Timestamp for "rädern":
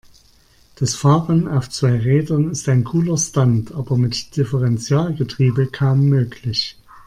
1.99-2.49